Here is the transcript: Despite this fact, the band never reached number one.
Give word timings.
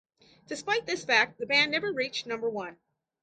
Despite 0.47 0.87
this 0.87 1.05
fact, 1.05 1.37
the 1.37 1.45
band 1.45 1.71
never 1.71 1.93
reached 1.93 2.25
number 2.25 2.49
one. 2.49 2.77